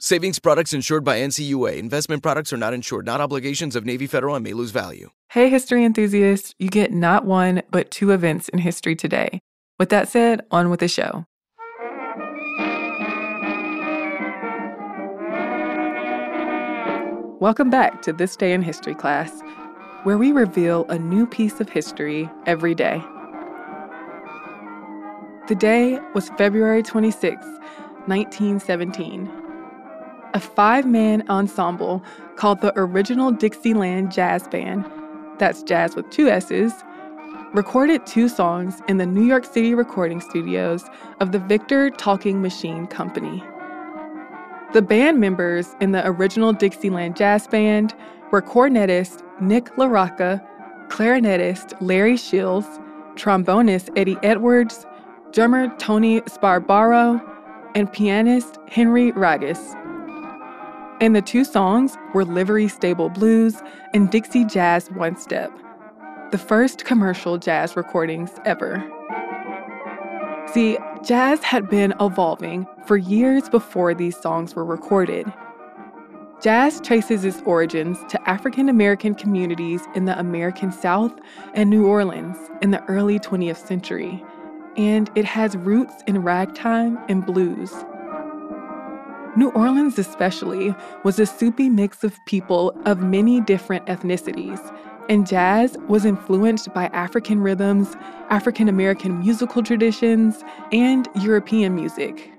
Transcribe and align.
Savings 0.00 0.38
products 0.38 0.72
insured 0.72 1.02
by 1.02 1.18
NCUA. 1.18 1.76
Investment 1.76 2.22
products 2.22 2.52
are 2.52 2.56
not 2.56 2.72
insured, 2.72 3.04
not 3.04 3.20
obligations 3.20 3.74
of 3.74 3.84
Navy 3.84 4.06
Federal 4.06 4.36
and 4.36 4.44
may 4.44 4.52
lose 4.52 4.70
value. 4.70 5.10
Hey, 5.30 5.50
history 5.50 5.84
enthusiasts, 5.84 6.54
you 6.60 6.68
get 6.68 6.92
not 6.92 7.24
one, 7.24 7.62
but 7.72 7.90
two 7.90 8.12
events 8.12 8.48
in 8.50 8.60
history 8.60 8.94
today. 8.94 9.40
With 9.76 9.88
that 9.88 10.08
said, 10.08 10.42
on 10.52 10.70
with 10.70 10.78
the 10.78 10.86
show. 10.86 11.24
Welcome 17.40 17.68
back 17.68 18.00
to 18.02 18.12
This 18.12 18.36
Day 18.36 18.52
in 18.52 18.62
History 18.62 18.94
class, 18.94 19.42
where 20.04 20.16
we 20.16 20.30
reveal 20.30 20.84
a 20.88 20.96
new 21.00 21.26
piece 21.26 21.58
of 21.58 21.68
history 21.68 22.30
every 22.46 22.76
day. 22.76 23.02
The 25.48 25.56
day 25.58 25.98
was 26.14 26.28
February 26.38 26.84
26, 26.84 27.44
1917 28.06 29.37
a 30.34 30.40
five 30.40 30.86
man 30.86 31.28
ensemble 31.28 32.02
called 32.36 32.60
the 32.60 32.72
Original 32.78 33.32
Dixieland 33.32 34.12
Jazz 34.12 34.46
Band, 34.48 34.84
that's 35.38 35.62
jazz 35.62 35.96
with 35.96 36.08
two 36.10 36.28
S's, 36.28 36.72
recorded 37.54 38.04
two 38.06 38.28
songs 38.28 38.82
in 38.88 38.98
the 38.98 39.06
New 39.06 39.24
York 39.24 39.44
City 39.44 39.74
recording 39.74 40.20
studios 40.20 40.84
of 41.20 41.32
the 41.32 41.38
Victor 41.38 41.90
Talking 41.90 42.42
Machine 42.42 42.86
Company. 42.86 43.42
The 44.74 44.82
band 44.82 45.18
members 45.18 45.74
in 45.80 45.92
the 45.92 46.06
Original 46.06 46.52
Dixieland 46.52 47.16
Jazz 47.16 47.46
Band 47.46 47.94
were 48.30 48.42
cornetist 48.42 49.22
Nick 49.40 49.74
LaRocca, 49.76 50.46
clarinetist 50.88 51.74
Larry 51.80 52.16
Shields, 52.18 52.66
trombonist 53.14 53.90
Eddie 53.96 54.18
Edwards, 54.22 54.86
drummer 55.32 55.74
Tony 55.78 56.20
Sbarbaro, 56.22 57.22
and 57.74 57.90
pianist 57.92 58.58
Henry 58.68 59.12
Ragas. 59.12 59.74
And 61.00 61.14
the 61.14 61.22
two 61.22 61.44
songs 61.44 61.96
were 62.12 62.24
Livery 62.24 62.66
Stable 62.66 63.08
Blues 63.08 63.62
and 63.94 64.10
Dixie 64.10 64.44
Jazz 64.44 64.90
One 64.90 65.16
Step, 65.16 65.52
the 66.32 66.38
first 66.38 66.84
commercial 66.84 67.38
jazz 67.38 67.76
recordings 67.76 68.32
ever. 68.44 68.84
See, 70.52 70.76
jazz 71.04 71.44
had 71.44 71.68
been 71.70 71.94
evolving 72.00 72.66
for 72.84 72.96
years 72.96 73.48
before 73.48 73.94
these 73.94 74.16
songs 74.16 74.56
were 74.56 74.64
recorded. 74.64 75.32
Jazz 76.42 76.80
traces 76.80 77.24
its 77.24 77.42
origins 77.42 77.98
to 78.08 78.28
African 78.28 78.68
American 78.68 79.14
communities 79.14 79.82
in 79.94 80.04
the 80.04 80.18
American 80.18 80.72
South 80.72 81.12
and 81.54 81.70
New 81.70 81.86
Orleans 81.86 82.36
in 82.60 82.72
the 82.72 82.82
early 82.86 83.20
20th 83.20 83.64
century, 83.64 84.24
and 84.76 85.10
it 85.14 85.24
has 85.24 85.56
roots 85.56 85.94
in 86.08 86.22
ragtime 86.24 86.98
and 87.08 87.24
blues. 87.24 87.72
New 89.38 89.50
Orleans, 89.50 89.96
especially, 90.00 90.74
was 91.04 91.20
a 91.20 91.24
soupy 91.24 91.70
mix 91.70 92.02
of 92.02 92.18
people 92.26 92.76
of 92.86 92.98
many 93.04 93.40
different 93.40 93.86
ethnicities, 93.86 94.58
and 95.08 95.28
jazz 95.28 95.76
was 95.86 96.04
influenced 96.04 96.74
by 96.74 96.86
African 96.86 97.40
rhythms, 97.40 97.94
African 98.30 98.68
American 98.68 99.20
musical 99.20 99.62
traditions, 99.62 100.42
and 100.72 101.08
European 101.20 101.76
music. 101.76 102.32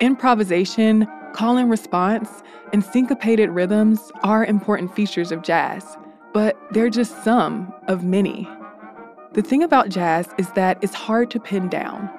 Improvisation, 0.00 1.08
call 1.32 1.56
and 1.56 1.70
response, 1.70 2.42
and 2.74 2.84
syncopated 2.84 3.48
rhythms 3.48 4.12
are 4.24 4.44
important 4.44 4.94
features 4.94 5.32
of 5.32 5.40
jazz, 5.40 5.96
but 6.34 6.60
they're 6.72 6.90
just 6.90 7.24
some 7.24 7.72
of 7.88 8.04
many. 8.04 8.46
The 9.32 9.40
thing 9.40 9.62
about 9.62 9.88
jazz 9.88 10.28
is 10.36 10.50
that 10.50 10.76
it's 10.82 10.92
hard 10.92 11.30
to 11.30 11.40
pin 11.40 11.70
down. 11.70 12.10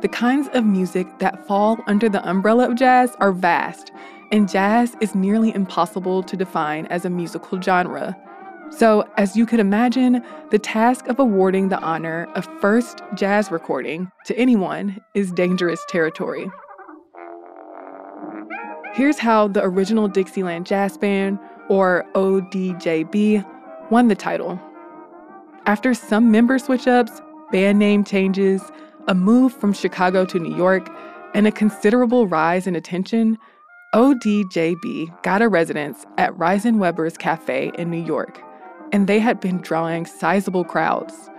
The 0.00 0.08
kinds 0.08 0.48
of 0.54 0.64
music 0.64 1.06
that 1.18 1.46
fall 1.46 1.78
under 1.86 2.08
the 2.08 2.26
umbrella 2.26 2.70
of 2.70 2.74
jazz 2.74 3.14
are 3.20 3.32
vast, 3.32 3.92
and 4.32 4.48
jazz 4.48 4.96
is 5.02 5.14
nearly 5.14 5.54
impossible 5.54 6.22
to 6.22 6.36
define 6.38 6.86
as 6.86 7.04
a 7.04 7.10
musical 7.10 7.60
genre. 7.60 8.16
So, 8.70 9.06
as 9.18 9.36
you 9.36 9.44
could 9.44 9.60
imagine, 9.60 10.24
the 10.50 10.58
task 10.58 11.08
of 11.08 11.18
awarding 11.18 11.68
the 11.68 11.80
honor 11.80 12.28
of 12.34 12.48
first 12.62 13.02
jazz 13.14 13.50
recording 13.50 14.10
to 14.24 14.34
anyone 14.38 15.00
is 15.14 15.32
dangerous 15.32 15.84
territory. 15.90 16.50
Here's 18.94 19.18
how 19.18 19.48
the 19.48 19.62
original 19.62 20.08
Dixieland 20.08 20.64
Jazz 20.64 20.96
Band, 20.96 21.38
or 21.68 22.06
ODJB, 22.14 23.44
won 23.90 24.08
the 24.08 24.14
title. 24.14 24.58
After 25.66 25.92
some 25.92 26.30
member 26.30 26.58
switch 26.58 26.86
ups, 26.86 27.20
band 27.52 27.78
name 27.78 28.02
changes, 28.02 28.62
a 29.08 29.14
move 29.14 29.52
from 29.52 29.72
Chicago 29.72 30.24
to 30.26 30.38
New 30.38 30.56
York, 30.56 30.88
and 31.34 31.46
a 31.46 31.52
considerable 31.52 32.26
rise 32.26 32.66
in 32.66 32.76
attention, 32.76 33.38
ODJB 33.94 35.22
got 35.22 35.42
a 35.42 35.48
residence 35.48 36.06
at 36.16 36.36
Reisenweber's 36.36 37.16
Cafe 37.16 37.72
in 37.76 37.90
New 37.90 38.04
York, 38.04 38.40
and 38.92 39.06
they 39.06 39.18
had 39.18 39.40
been 39.40 39.58
drawing 39.58 40.06
sizable 40.06 40.64
crowds. 40.64 41.30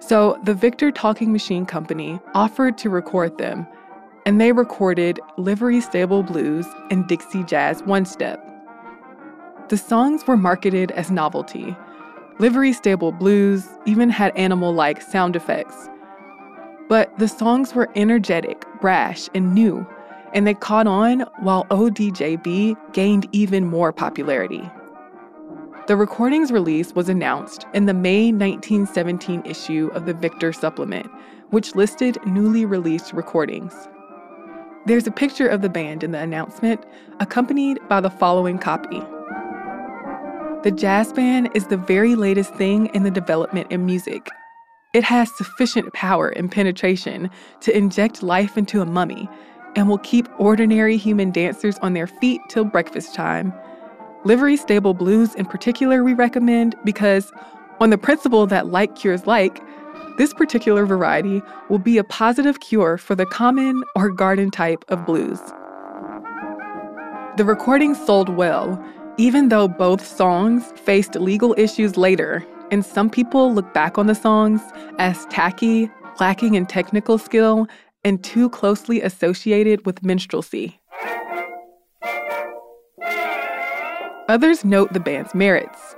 So 0.00 0.38
the 0.42 0.54
Victor 0.54 0.90
Talking 0.90 1.32
Machine 1.32 1.64
Company 1.64 2.18
offered 2.34 2.76
to 2.78 2.90
record 2.90 3.38
them, 3.38 3.66
and 4.26 4.40
they 4.40 4.50
recorded 4.50 5.20
Livery 5.38 5.80
Stable 5.80 6.24
Blues 6.24 6.66
and 6.90 7.06
Dixie 7.06 7.44
Jazz 7.44 7.82
One 7.84 8.04
Step. 8.04 8.44
The 9.68 9.76
songs 9.76 10.26
were 10.26 10.36
marketed 10.36 10.90
as 10.92 11.10
novelty. 11.10 11.76
Livery 12.40 12.72
Stable 12.72 13.12
Blues 13.12 13.68
even 13.86 14.10
had 14.10 14.36
animal 14.36 14.74
like 14.74 15.00
sound 15.00 15.36
effects. 15.36 15.88
But 16.92 17.18
the 17.18 17.26
songs 17.26 17.74
were 17.74 17.88
energetic, 17.96 18.66
brash, 18.82 19.30
and 19.34 19.54
new, 19.54 19.86
and 20.34 20.46
they 20.46 20.52
caught 20.52 20.86
on 20.86 21.20
while 21.40 21.64
ODJB 21.70 22.92
gained 22.92 23.26
even 23.32 23.64
more 23.64 23.94
popularity. 23.94 24.70
The 25.86 25.96
recording's 25.96 26.52
release 26.52 26.94
was 26.94 27.08
announced 27.08 27.64
in 27.72 27.86
the 27.86 27.94
May 27.94 28.24
1917 28.30 29.40
issue 29.46 29.90
of 29.94 30.04
the 30.04 30.12
Victor 30.12 30.52
Supplement, 30.52 31.10
which 31.48 31.74
listed 31.74 32.18
newly 32.26 32.66
released 32.66 33.14
recordings. 33.14 33.72
There's 34.84 35.06
a 35.06 35.12
picture 35.12 35.48
of 35.48 35.62
the 35.62 35.70
band 35.70 36.04
in 36.04 36.12
the 36.12 36.20
announcement, 36.20 36.84
accompanied 37.20 37.78
by 37.88 38.02
the 38.02 38.10
following 38.10 38.58
copy. 38.58 39.00
The 40.62 40.74
jazz 40.76 41.10
band 41.14 41.52
is 41.54 41.68
the 41.68 41.78
very 41.78 42.16
latest 42.16 42.52
thing 42.52 42.94
in 42.94 43.02
the 43.02 43.10
development 43.10 43.72
in 43.72 43.86
music. 43.86 44.28
It 44.92 45.04
has 45.04 45.34
sufficient 45.34 45.92
power 45.94 46.28
and 46.28 46.52
penetration 46.52 47.30
to 47.60 47.76
inject 47.76 48.22
life 48.22 48.58
into 48.58 48.82
a 48.82 48.86
mummy 48.86 49.28
and 49.74 49.88
will 49.88 49.98
keep 49.98 50.28
ordinary 50.38 50.98
human 50.98 51.30
dancers 51.30 51.78
on 51.78 51.94
their 51.94 52.06
feet 52.06 52.40
till 52.48 52.64
breakfast 52.64 53.14
time 53.14 53.54
Livery 54.24 54.56
Stable 54.56 54.94
Blues, 54.94 55.34
in 55.34 55.46
particular, 55.46 56.04
we 56.04 56.14
recommend 56.14 56.76
because, 56.84 57.32
on 57.80 57.90
the 57.90 57.98
principle 57.98 58.46
that 58.46 58.68
like 58.68 58.94
cures 58.94 59.26
like, 59.26 59.60
this 60.16 60.32
particular 60.32 60.86
variety 60.86 61.42
will 61.68 61.80
be 61.80 61.98
a 61.98 62.04
positive 62.04 62.60
cure 62.60 62.96
for 62.98 63.16
the 63.16 63.26
common 63.26 63.82
or 63.96 64.10
garden 64.10 64.48
type 64.48 64.84
of 64.88 65.04
blues. 65.04 65.40
The 67.36 67.44
recording 67.44 67.96
sold 67.96 68.28
well, 68.28 68.80
even 69.16 69.48
though 69.48 69.66
both 69.66 70.06
songs 70.06 70.72
faced 70.76 71.16
legal 71.16 71.52
issues 71.58 71.96
later, 71.96 72.46
and 72.72 72.84
some 72.84 73.10
people 73.10 73.54
look 73.54 73.72
back 73.74 73.98
on 73.98 74.06
the 74.06 74.14
songs 74.14 74.62
as 74.98 75.26
tacky, 75.26 75.90
lacking 76.18 76.54
in 76.54 76.66
technical 76.66 77.18
skill, 77.18 77.68
and 78.02 78.24
too 78.24 78.48
closely 78.48 79.00
associated 79.02 79.84
with 79.86 80.02
minstrelsy. 80.02 80.80
Others 84.28 84.64
note 84.64 84.92
the 84.94 85.00
band's 85.00 85.34
merits. 85.34 85.94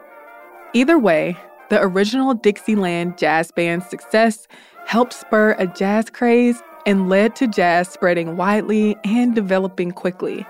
Either 0.75 0.99
way, 0.99 1.37
the 1.71 1.81
original 1.81 2.35
Dixieland 2.35 3.17
Jazz 3.17 3.53
Band's 3.53 3.89
success 3.89 4.49
helped 4.87 5.13
spur 5.13 5.55
a 5.59 5.69
jazz 5.69 6.11
craze 6.11 6.61
and 6.85 7.09
led 7.09 7.37
to 7.37 7.47
jazz 7.47 7.89
spreading 7.89 8.37
widely 8.37 8.97
and 9.05 9.35
developing 9.35 9.93
quickly. 9.93 10.45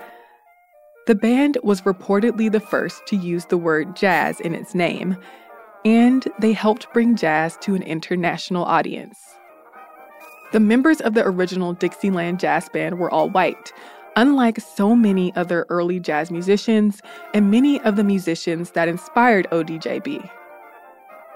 The 1.07 1.15
band 1.15 1.59
was 1.63 1.83
reportedly 1.83 2.51
the 2.51 2.61
first 2.61 3.07
to 3.09 3.17
use 3.17 3.45
the 3.45 3.59
word 3.59 3.95
jazz 3.95 4.41
in 4.41 4.55
its 4.55 4.75
name, 4.75 5.19
and 5.85 6.27
they 6.39 6.53
helped 6.53 6.93
bring 6.93 7.17
jazz 7.17 7.57
to 7.59 7.75
an 7.75 7.83
international 7.83 8.65
audience. 8.65 9.19
The 10.53 10.61
members 10.61 11.01
of 11.01 11.15
the 11.15 11.27
original 11.27 11.73
Dixieland 11.73 12.41
Jazz 12.41 12.69
Band 12.69 12.99
were 12.99 13.11
all 13.11 13.29
white, 13.29 13.73
Unlike 14.17 14.61
so 14.61 14.95
many 14.95 15.35
other 15.35 15.67
early 15.69 15.99
jazz 15.99 16.31
musicians 16.31 17.03
and 17.33 17.51
many 17.51 17.81
of 17.81 17.97
the 17.97 18.05
musicians 18.05 18.71
that 18.71 18.87
inspired 18.87 19.49
ODJB. 19.51 20.31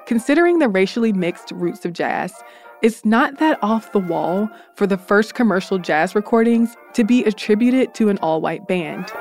Considering 0.07 0.59
the 0.59 0.69
racially 0.69 1.13
mixed 1.13 1.51
roots 1.51 1.85
of 1.85 1.93
jazz, 1.93 2.33
it's 2.81 3.05
not 3.05 3.39
that 3.39 3.59
off 3.63 3.91
the 3.91 3.99
wall 3.99 4.49
for 4.77 4.87
the 4.87 4.97
first 4.97 5.35
commercial 5.35 5.79
jazz 5.79 6.15
recordings 6.15 6.77
to 6.93 7.03
be 7.03 7.25
attributed 7.25 7.95
to 7.95 8.09
an 8.11 8.19
all 8.19 8.41
white 8.41 8.69
band. 8.69 9.13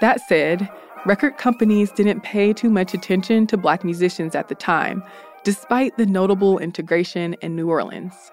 That 0.00 0.26
said, 0.26 0.66
record 1.06 1.38
companies 1.38 1.90
didn't 1.92 2.22
pay 2.22 2.52
too 2.52 2.70
much 2.70 2.94
attention 2.94 3.46
to 3.46 3.56
black 3.56 3.84
musicians 3.84 4.34
at 4.34 4.48
the 4.48 4.54
time, 4.54 5.02
despite 5.44 5.96
the 5.96 6.06
notable 6.06 6.58
integration 6.58 7.34
in 7.40 7.56
New 7.56 7.68
Orleans. 7.68 8.30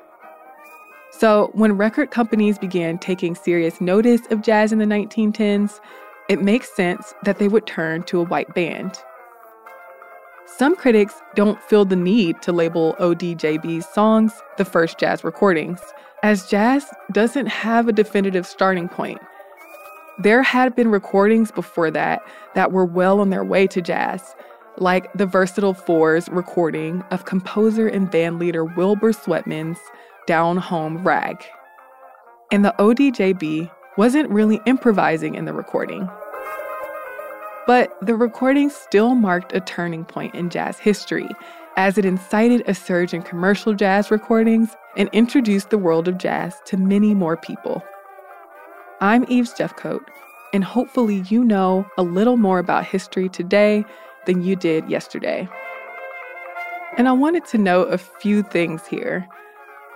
So, 1.12 1.50
when 1.54 1.78
record 1.78 2.12
companies 2.12 2.60
began 2.60 2.98
taking 2.98 3.34
serious 3.34 3.80
notice 3.80 4.22
of 4.30 4.42
jazz 4.42 4.72
in 4.72 4.80
the 4.80 4.86
1910s, 4.86 5.80
it 6.30 6.42
makes 6.42 6.76
sense 6.76 7.14
that 7.24 7.40
they 7.40 7.48
would 7.48 7.66
turn 7.66 8.04
to 8.04 8.20
a 8.20 8.26
white 8.26 8.54
band. 8.54 9.00
Some 10.46 10.76
critics 10.76 11.16
don't 11.36 11.62
feel 11.64 11.86
the 11.86 11.96
need 11.96 12.42
to 12.42 12.52
label 12.52 12.96
ODJB's 13.00 13.88
songs 13.94 14.34
the 14.58 14.66
first 14.66 15.00
jazz 15.00 15.24
recordings, 15.24 15.80
as 16.24 16.50
jazz 16.50 16.86
doesn't 17.12 17.48
have 17.48 17.88
a 17.88 17.94
definitive 17.94 18.46
starting 18.46 18.90
point. 18.90 19.22
There 20.20 20.42
had 20.42 20.76
been 20.76 20.90
recordings 20.90 21.52
before 21.52 21.92
that 21.92 22.24
that 22.56 22.72
were 22.72 22.86
well 22.86 23.20
on 23.20 23.30
their 23.30 23.44
way 23.44 23.68
to 23.68 23.84
jazz, 23.84 24.36
like 24.78 25.14
the 25.14 25.28
Versatile 25.28 25.76
Fours 25.76 26.28
recording 26.30 27.04
of 27.12 27.26
composer 27.26 27.88
and 27.88 28.10
bandleader 28.10 28.76
Wilbur 28.76 29.14
Sweatman's 29.14 29.78
down 30.26 30.58
home 30.58 31.04
rag. 31.04 31.46
And 32.52 32.66
the 32.66 32.74
ODJB 32.80 33.70
wasn't 33.98 34.30
really 34.32 34.60
improvising 34.66 35.36
in 35.36 35.46
the 35.46 35.54
recording. 35.54 36.10
But 37.68 37.96
the 38.02 38.16
recording 38.16 38.72
still 38.72 39.14
marked 39.14 39.54
a 39.54 39.60
turning 39.60 40.04
point 40.04 40.34
in 40.34 40.50
jazz 40.50 40.80
history, 40.80 41.30
as 41.76 42.00
it 42.00 42.06
incited 42.06 42.64
a 42.66 42.74
surge 42.74 43.14
in 43.14 43.22
commercial 43.22 43.76
jazz 43.76 44.10
recordings 44.10 44.76
and 44.96 45.10
introduced 45.14 45.70
the 45.70 45.78
world 45.78 46.08
of 46.08 46.18
jazz 46.18 46.56
to 46.66 46.78
many 46.78 47.14
more 47.14 47.38
people. 47.38 47.84
I'm 49.00 49.26
Eves 49.30 49.54
Jeffcoat, 49.54 50.02
and 50.54 50.64
hopefully 50.64 51.24
you 51.30 51.44
know 51.44 51.88
a 52.00 52.02
little 52.02 52.36
more 52.36 52.58
about 52.58 52.84
history 52.84 53.30
today 53.30 53.86
than 54.26 54.42
you 54.42 54.56
did 54.56 54.90
yesterday. 54.90 55.48
And 56.98 57.08
I 57.08 57.12
wanted 57.12 57.46
to 57.48 57.60
note 57.60 57.94
a 57.94 58.00
few 58.00 58.42
things 58.42 58.88
here. 58.88 59.28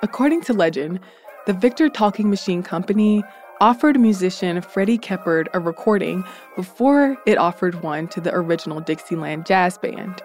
According 0.04 0.42
to 0.44 0.54
legend, 0.54 1.00
the 1.48 1.54
Victor 1.54 1.90
Talking 1.90 2.30
Machine 2.30 2.62
Company 2.62 3.24
offered 3.60 4.00
musician 4.00 4.62
Freddie 4.62 5.00
Keppard 5.00 5.48
a 5.56 5.60
recording 5.60 6.24
before 6.56 7.18
it 7.26 7.40
offered 7.40 7.82
one 7.82 8.08
to 8.10 8.22
the 8.22 8.36
original 8.36 8.82
Dixieland 8.82 9.48
Jazz 9.48 9.80
Band. 9.80 10.22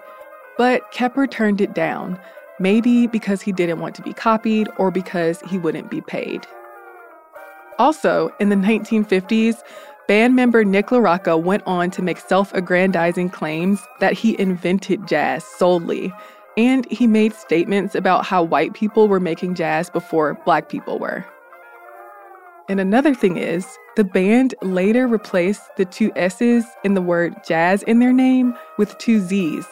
But 0.55 0.91
Keppard 0.91 1.31
turned 1.31 1.61
it 1.61 1.73
down, 1.73 2.19
maybe 2.59 3.07
because 3.07 3.41
he 3.41 3.51
didn't 3.51 3.79
want 3.79 3.95
to 3.95 4.03
be 4.03 4.13
copied 4.13 4.69
or 4.77 4.91
because 4.91 5.41
he 5.49 5.57
wouldn't 5.57 5.89
be 5.89 6.01
paid. 6.01 6.45
Also, 7.79 8.33
in 8.39 8.49
the 8.49 8.55
1950s, 8.55 9.61
band 10.07 10.35
member 10.35 10.63
Nick 10.63 10.87
LaRocca 10.87 11.41
went 11.41 11.63
on 11.65 11.91
to 11.91 12.01
make 12.01 12.17
self 12.17 12.53
aggrandizing 12.53 13.29
claims 13.29 13.85
that 13.99 14.13
he 14.13 14.39
invented 14.39 15.07
jazz 15.07 15.43
solely 15.43 16.13
and 16.57 16.91
he 16.91 17.05
made 17.05 17.33
statements 17.33 17.93
about 17.93 18.25
how 18.25 18.41
white 18.41 18.73
people 18.73 19.07
were 19.07 19.19
making 19.19 19.53
jazz 19.53 19.89
before 19.91 20.33
black 20.43 20.69
people 20.69 20.97
were. 20.97 21.23
And 22.67 22.79
another 22.79 23.13
thing 23.13 23.37
is, 23.37 23.65
the 23.95 24.03
band 24.03 24.55
later 24.61 25.07
replaced 25.07 25.75
the 25.77 25.85
two 25.85 26.11
S's 26.15 26.65
in 26.83 26.95
the 26.95 27.01
word 27.01 27.35
jazz 27.45 27.83
in 27.83 27.99
their 27.99 28.11
name 28.11 28.57
with 28.77 28.97
two 28.97 29.21
Z's. 29.21 29.65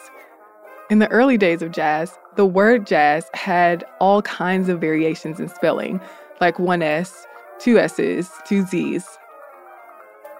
In 0.88 1.00
the 1.00 1.10
early 1.10 1.36
days 1.36 1.60
of 1.60 1.72
jazz, 1.72 2.16
the 2.36 2.46
word 2.46 2.86
jazz 2.86 3.28
had 3.34 3.84
all 4.00 4.22
kinds 4.22 4.68
of 4.68 4.80
variations 4.80 5.40
in 5.40 5.48
spelling, 5.48 6.00
like 6.40 6.58
one 6.58 6.82
S, 6.82 7.26
two 7.58 7.78
S's, 7.78 8.30
two 8.46 8.64
Z's. 8.66 9.06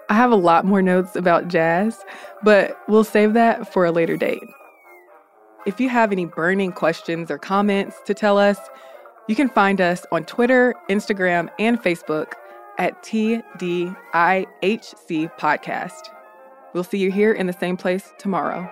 I 0.09 0.13
have 0.13 0.31
a 0.31 0.35
lot 0.35 0.65
more 0.65 0.81
notes 0.81 1.15
about 1.15 1.49
jazz, 1.49 2.03
but 2.43 2.79
we'll 2.87 3.03
save 3.03 3.33
that 3.33 3.71
for 3.71 3.85
a 3.85 3.91
later 3.91 4.15
date. 4.15 4.43
If 5.65 5.81
you 5.81 5.89
have 5.89 6.13
any 6.13 6.25
burning 6.25 6.71
questions 6.71 7.29
or 7.29 7.37
comments 7.37 7.97
to 8.05 8.13
tell 8.13 8.37
us, 8.37 8.57
you 9.27 9.35
can 9.35 9.49
find 9.49 9.81
us 9.81 10.05
on 10.11 10.23
Twitter, 10.23 10.73
Instagram, 10.89 11.49
and 11.59 11.81
Facebook 11.81 12.33
at 12.77 13.03
TDIHC 13.03 13.95
Podcast. 15.37 16.09
We'll 16.73 16.85
see 16.85 16.99
you 16.99 17.11
here 17.11 17.33
in 17.33 17.47
the 17.47 17.53
same 17.53 17.75
place 17.75 18.13
tomorrow. 18.17 18.71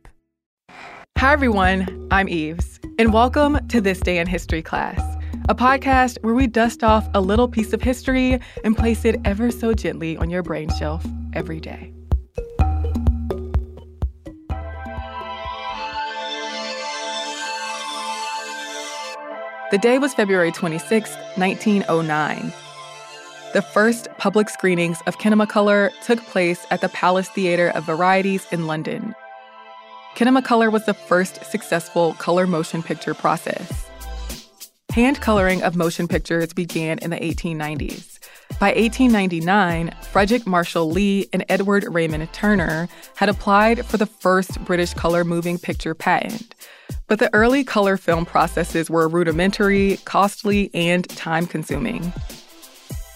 Hi, 1.21 1.33
everyone. 1.33 2.07
I'm 2.09 2.27
Eves, 2.27 2.79
and 2.97 3.13
welcome 3.13 3.67
to 3.67 3.79
This 3.79 3.99
Day 3.99 4.17
in 4.17 4.25
History 4.25 4.63
class, 4.63 4.99
a 5.49 5.53
podcast 5.53 6.17
where 6.23 6.33
we 6.33 6.47
dust 6.47 6.83
off 6.83 7.07
a 7.13 7.21
little 7.21 7.47
piece 7.47 7.73
of 7.73 7.81
history 7.83 8.39
and 8.63 8.75
place 8.75 9.05
it 9.05 9.21
ever 9.23 9.51
so 9.51 9.75
gently 9.75 10.17
on 10.17 10.31
your 10.31 10.41
brain 10.41 10.67
shelf 10.79 11.05
every 11.33 11.59
day. 11.59 11.93
The 19.69 19.77
day 19.79 19.99
was 19.99 20.15
February 20.15 20.51
26, 20.51 21.13
1909. 21.35 22.51
The 23.53 23.61
first 23.61 24.07
public 24.17 24.49
screenings 24.49 24.97
of 25.05 25.19
Kinemacolor 25.19 25.91
took 26.03 26.17
place 26.25 26.65
at 26.71 26.81
the 26.81 26.89
Palace 26.89 27.29
Theatre 27.29 27.69
of 27.75 27.83
Varieties 27.85 28.47
in 28.51 28.65
London. 28.65 29.13
Kinemacolor 30.15 30.71
was 30.71 30.85
the 30.85 30.93
first 30.93 31.43
successful 31.45 32.13
color 32.13 32.45
motion 32.45 32.83
picture 32.83 33.13
process. 33.13 33.89
Hand 34.91 35.21
coloring 35.21 35.63
of 35.63 35.75
motion 35.75 36.07
pictures 36.07 36.51
began 36.53 36.99
in 36.99 37.11
the 37.11 37.17
1890s. 37.17 38.19
By 38.59 38.73
1899, 38.73 39.95
Frederick 40.11 40.45
Marshall 40.45 40.91
Lee 40.91 41.29
and 41.31 41.45
Edward 41.47 41.85
Raymond 41.87 42.31
Turner 42.33 42.89
had 43.15 43.29
applied 43.29 43.85
for 43.85 43.95
the 43.97 44.05
first 44.05 44.63
British 44.65 44.93
color 44.93 45.23
moving 45.23 45.57
picture 45.57 45.95
patent. 45.95 46.53
But 47.07 47.19
the 47.19 47.33
early 47.33 47.63
color 47.63 47.95
film 47.95 48.25
processes 48.25 48.89
were 48.89 49.07
rudimentary, 49.07 49.97
costly, 50.03 50.69
and 50.73 51.07
time 51.09 51.47
consuming. 51.47 52.11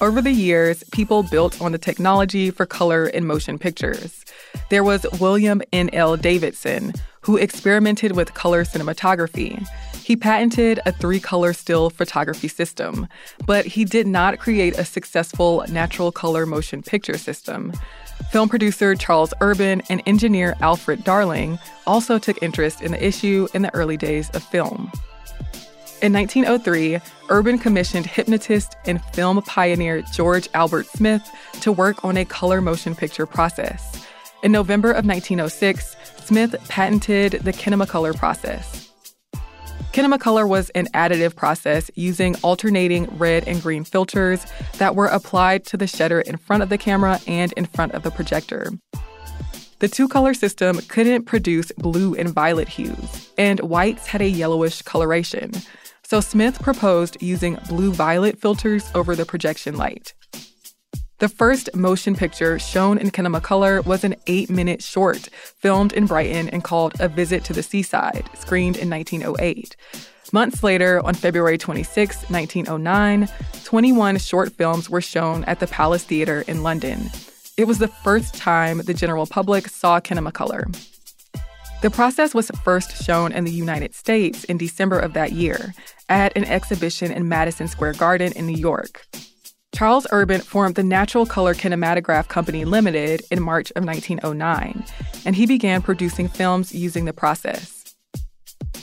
Over 0.01 0.21
the 0.21 0.31
years, 0.31 0.83
people 0.91 1.23
built 1.23 1.61
on 1.61 1.71
the 1.71 1.77
technology 1.77 2.51
for 2.51 2.65
color 2.65 3.07
in 3.07 3.25
motion 3.25 3.57
pictures. 3.57 4.25
There 4.69 4.83
was 4.83 5.05
William 5.21 5.61
N.L. 5.71 6.17
Davidson, 6.17 6.91
who 7.21 7.37
experimented 7.37 8.11
with 8.11 8.33
color 8.33 8.65
cinematography. 8.65 9.65
He 10.03 10.17
patented 10.17 10.81
a 10.85 10.91
three 10.91 11.21
color 11.21 11.53
still 11.53 11.89
photography 11.89 12.49
system, 12.49 13.07
but 13.45 13.65
he 13.65 13.85
did 13.85 14.05
not 14.05 14.37
create 14.37 14.77
a 14.77 14.83
successful 14.83 15.63
natural 15.69 16.11
color 16.11 16.45
motion 16.45 16.83
picture 16.83 17.17
system. 17.17 17.71
Film 18.31 18.49
producer 18.49 18.95
Charles 18.95 19.33
Urban 19.39 19.81
and 19.87 20.03
engineer 20.05 20.55
Alfred 20.59 21.05
Darling 21.05 21.57
also 21.87 22.19
took 22.19 22.43
interest 22.43 22.81
in 22.81 22.91
the 22.91 23.03
issue 23.03 23.47
in 23.53 23.61
the 23.61 23.73
early 23.73 23.95
days 23.95 24.29
of 24.31 24.43
film. 24.43 24.91
In 26.05 26.13
1903, 26.13 26.99
Urban 27.29 27.57
commissioned 27.57 28.05
hypnotist 28.05 28.75
and 28.85 29.03
film 29.05 29.41
pioneer 29.41 30.03
George 30.13 30.47
Albert 30.53 30.85
Smith 30.85 31.27
to 31.61 31.71
work 31.71 32.05
on 32.05 32.15
a 32.15 32.25
color 32.25 32.61
motion 32.61 32.93
picture 32.93 33.25
process. 33.25 34.05
In 34.43 34.51
November 34.51 34.91
of 34.91 35.07
1906, 35.07 35.95
Smith 36.23 36.55
patented 36.67 37.31
the 37.41 37.51
Kinemacolor 37.51 38.15
process. 38.15 38.91
Kinemacolor 39.93 40.47
was 40.47 40.69
an 40.75 40.85
additive 40.93 41.35
process 41.35 41.89
using 41.95 42.35
alternating 42.43 43.07
red 43.17 43.47
and 43.47 43.59
green 43.59 43.83
filters 43.83 44.45
that 44.77 44.95
were 44.95 45.07
applied 45.07 45.65
to 45.65 45.75
the 45.75 45.87
shutter 45.87 46.21
in 46.21 46.37
front 46.37 46.61
of 46.61 46.69
the 46.69 46.77
camera 46.77 47.19
and 47.25 47.51
in 47.53 47.65
front 47.65 47.93
of 47.93 48.03
the 48.03 48.11
projector. 48.11 48.67
The 49.79 49.87
two 49.87 50.07
color 50.07 50.35
system 50.35 50.81
couldn't 50.87 51.25
produce 51.25 51.71
blue 51.79 52.13
and 52.13 52.29
violet 52.29 52.69
hues, 52.69 53.31
and 53.39 53.59
whites 53.61 54.05
had 54.05 54.21
a 54.21 54.29
yellowish 54.29 54.83
coloration. 54.83 55.51
So 56.07 56.21
Smith 56.21 56.61
proposed 56.61 57.17
using 57.19 57.57
blue 57.67 57.91
violet 57.91 58.39
filters 58.39 58.91
over 58.93 59.15
the 59.15 59.25
projection 59.25 59.75
light. 59.75 60.13
The 61.17 61.27
first 61.27 61.73
motion 61.73 62.15
picture 62.15 62.59
shown 62.59 62.99
in 62.99 63.09
Kinemacolor 63.09 63.83
was 63.85 64.03
an 64.03 64.15
eight 64.27 64.51
minute 64.51 64.83
short 64.83 65.29
filmed 65.33 65.93
in 65.93 66.05
Brighton 66.05 66.49
and 66.49 66.63
called 66.63 66.93
A 66.99 67.07
Visit 67.07 67.43
to 67.45 67.53
the 67.53 67.63
Seaside, 67.63 68.29
screened 68.35 68.77
in 68.77 68.87
1908. 68.87 69.75
Months 70.31 70.61
later, 70.61 71.03
on 71.03 71.15
February 71.15 71.57
26, 71.57 72.29
1909, 72.29 73.27
21 73.63 74.17
short 74.19 74.53
films 74.53 74.89
were 74.89 75.01
shown 75.01 75.43
at 75.45 75.59
the 75.59 75.67
Palace 75.67 76.03
Theatre 76.03 76.43
in 76.47 76.61
London. 76.61 77.09
It 77.57 77.65
was 77.65 77.79
the 77.79 77.87
first 77.87 78.35
time 78.35 78.77
the 78.77 78.93
general 78.93 79.25
public 79.25 79.69
saw 79.69 79.99
Kinemacolor. 79.99 80.94
The 81.85 81.91
process 81.91 82.33
was 82.33 82.49
first 82.63 83.03
shown 83.03 83.31
in 83.31 83.43
the 83.43 83.51
United 83.51 83.93
States 83.93 84.43
in 84.45 84.57
December 84.57 84.97
of 84.97 85.13
that 85.13 85.33
year 85.33 85.75
at 86.09 86.35
an 86.35 86.43
exhibition 86.45 87.11
in 87.11 87.29
Madison 87.29 87.67
Square 87.67 87.93
Garden 87.93 88.33
in 88.35 88.47
New 88.47 88.57
York. 88.57 89.05
Charles 89.75 90.07
Urban 90.11 90.41
formed 90.41 90.73
the 90.73 90.83
Natural 90.83 91.27
Color 91.27 91.53
Kinematograph 91.53 92.27
Company 92.27 92.65
Limited 92.65 93.21
in 93.29 93.39
March 93.39 93.71
of 93.75 93.85
1909, 93.85 94.83
and 95.25 95.35
he 95.35 95.45
began 95.45 95.83
producing 95.83 96.27
films 96.27 96.73
using 96.73 97.05
the 97.05 97.13
process. 97.13 97.95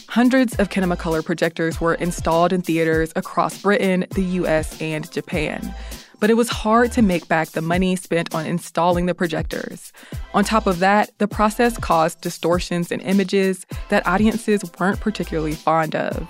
Hundreds 0.06 0.54
of 0.60 0.68
Kinemacolor 0.68 1.24
projectors 1.24 1.80
were 1.80 1.94
installed 1.94 2.52
in 2.52 2.62
theaters 2.62 3.12
across 3.16 3.60
Britain, 3.62 4.06
the 4.12 4.22
US, 4.22 4.80
and 4.80 5.10
Japan. 5.10 5.74
But 6.22 6.30
it 6.30 6.34
was 6.34 6.48
hard 6.48 6.92
to 6.92 7.02
make 7.02 7.26
back 7.26 7.48
the 7.48 7.60
money 7.60 7.96
spent 7.96 8.32
on 8.32 8.46
installing 8.46 9.06
the 9.06 9.14
projectors. 9.14 9.92
On 10.34 10.44
top 10.44 10.68
of 10.68 10.78
that, 10.78 11.10
the 11.18 11.26
process 11.26 11.76
caused 11.76 12.20
distortions 12.20 12.92
in 12.92 13.00
images 13.00 13.66
that 13.88 14.06
audiences 14.06 14.62
weren't 14.78 15.00
particularly 15.00 15.54
fond 15.54 15.96
of. 15.96 16.28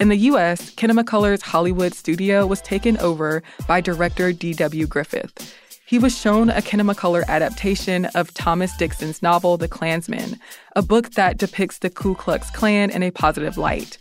In 0.00 0.08
the 0.08 0.16
US, 0.16 0.74
Kinemacolor's 0.74 1.40
Hollywood 1.40 1.94
studio 1.94 2.48
was 2.48 2.60
taken 2.62 2.98
over 2.98 3.44
by 3.68 3.80
director 3.80 4.32
D.W. 4.32 4.88
Griffith. 4.88 5.54
He 5.86 6.00
was 6.00 6.18
shown 6.18 6.50
a 6.50 6.54
Kinemacolor 6.54 7.24
adaptation 7.28 8.06
of 8.16 8.34
Thomas 8.34 8.76
Dixon's 8.76 9.22
novel 9.22 9.56
The 9.56 9.68
Clansman, 9.68 10.36
a 10.74 10.82
book 10.82 11.12
that 11.12 11.38
depicts 11.38 11.78
the 11.78 11.90
Ku 11.90 12.16
Klux 12.16 12.50
Klan 12.50 12.90
in 12.90 13.04
a 13.04 13.12
positive 13.12 13.56
light. 13.56 13.98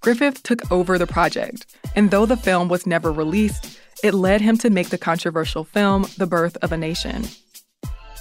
Griffith 0.00 0.42
took 0.42 0.70
over 0.72 0.98
the 0.98 1.06
project, 1.06 1.64
and 1.94 2.10
though 2.10 2.26
the 2.26 2.36
film 2.36 2.68
was 2.68 2.86
never 2.86 3.12
released, 3.12 3.78
it 4.02 4.14
led 4.14 4.40
him 4.40 4.58
to 4.58 4.70
make 4.70 4.88
the 4.88 4.98
controversial 4.98 5.64
film 5.64 6.06
The 6.18 6.26
Birth 6.26 6.56
of 6.62 6.72
a 6.72 6.76
Nation. 6.76 7.24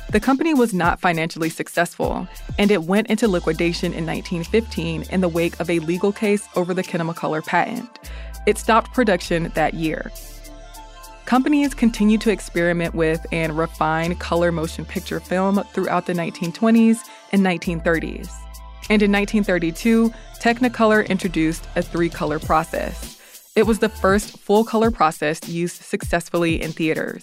The 0.10 0.20
company 0.20 0.54
was 0.54 0.74
not 0.74 1.00
financially 1.00 1.50
successful, 1.50 2.28
and 2.60 2.70
it 2.70 2.84
went 2.84 3.08
into 3.08 3.28
liquidation 3.28 3.94
in 3.94 4.06
1915 4.06 5.06
in 5.10 5.22
the 5.22 5.30
wake 5.30 5.60
of 5.60 5.70
a 5.70 5.80
legal 5.80 6.12
case 6.12 6.48
over 6.56 6.74
the 6.74 6.84
Kinemacolor 6.84 7.46
patent. 7.46 7.90
It 8.46 8.58
stopped 8.58 8.94
production 8.94 9.52
that 9.56 9.74
year. 9.74 10.12
Companies 11.26 11.74
continued 11.74 12.22
to 12.22 12.32
experiment 12.32 12.94
with 12.94 13.26
and 13.32 13.58
refine 13.58 14.16
color 14.18 14.52
motion 14.52 14.84
picture 14.84 15.22
film 15.22 15.64
throughout 15.74 16.06
the 16.06 16.14
1920s 16.14 17.00
and 17.32 17.42
1930s. 17.42 18.30
And 18.90 19.02
in 19.02 19.12
1932, 19.12 20.14
Technicolor 20.40 21.08
introduced 21.08 21.66
a 21.78 21.82
three 21.82 22.10
color 22.10 22.40
process. 22.40 23.22
It 23.56 23.68
was 23.68 23.80
the 23.80 23.90
first 23.90 24.40
full 24.40 24.64
color 24.64 24.90
process 24.90 25.48
used 25.48 25.84
successfully 25.84 26.60
in 26.60 26.72
theaters. 26.72 27.22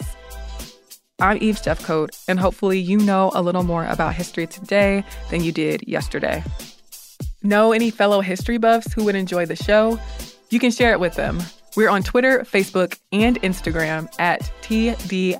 I'm 1.18 1.38
Eve 1.42 1.56
Jeffcoat, 1.56 2.10
and 2.28 2.38
hopefully 2.38 2.78
you 2.78 2.98
know 2.98 3.32
a 3.34 3.42
little 3.42 3.64
more 3.64 3.84
about 3.86 4.14
history 4.14 4.46
today 4.46 5.04
than 5.30 5.42
you 5.42 5.50
did 5.50 5.82
yesterday. 5.88 6.44
Know 7.42 7.72
any 7.72 7.90
fellow 7.90 8.20
history 8.20 8.58
buffs 8.58 8.92
who 8.92 9.04
would 9.04 9.16
enjoy 9.16 9.44
the 9.44 9.56
show? 9.56 9.98
You 10.50 10.60
can 10.60 10.70
share 10.70 10.92
it 10.92 11.00
with 11.00 11.14
them. 11.14 11.42
We're 11.76 11.90
on 11.90 12.04
Twitter, 12.04 12.40
Facebook, 12.40 12.96
and 13.10 13.40
Instagram 13.42 14.08
at 14.20 14.52
TDIHC 14.62 15.36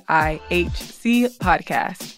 Podcast. 1.37 2.17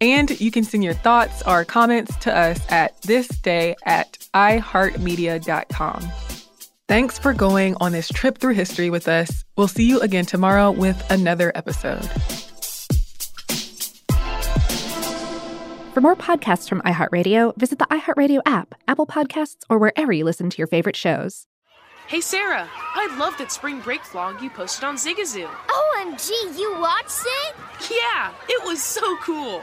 And 0.00 0.40
you 0.40 0.50
can 0.50 0.64
send 0.64 0.82
your 0.82 0.94
thoughts 0.94 1.42
or 1.46 1.66
comments 1.66 2.16
to 2.16 2.34
us 2.34 2.60
at 2.70 2.98
thisday 3.02 3.74
at 3.84 4.18
iheartmedia.com. 4.34 6.29
Thanks 6.90 7.20
for 7.20 7.32
going 7.32 7.76
on 7.80 7.92
this 7.92 8.08
trip 8.08 8.38
through 8.38 8.54
history 8.54 8.90
with 8.90 9.06
us. 9.06 9.44
We'll 9.56 9.68
see 9.68 9.88
you 9.88 10.00
again 10.00 10.26
tomorrow 10.26 10.72
with 10.72 11.00
another 11.08 11.52
episode. 11.54 12.04
For 15.94 16.00
more 16.00 16.16
podcasts 16.16 16.68
from 16.68 16.80
iHeartRadio, 16.80 17.56
visit 17.56 17.78
the 17.78 17.86
iHeartRadio 17.92 18.40
app, 18.44 18.74
Apple 18.88 19.06
Podcasts, 19.06 19.62
or 19.70 19.78
wherever 19.78 20.10
you 20.10 20.24
listen 20.24 20.50
to 20.50 20.58
your 20.58 20.66
favorite 20.66 20.96
shows. 20.96 21.46
Hey 22.08 22.20
Sarah, 22.20 22.68
I 22.72 23.16
love 23.20 23.38
that 23.38 23.52
spring 23.52 23.78
break 23.78 24.00
vlog 24.00 24.42
you 24.42 24.50
posted 24.50 24.82
on 24.82 24.96
Zigazoo. 24.96 25.46
OMG, 25.46 26.58
you 26.58 26.76
watched 26.80 27.22
it? 27.24 27.54
Yeah, 27.88 28.32
it 28.48 28.64
was 28.64 28.82
so 28.82 29.16
cool. 29.18 29.62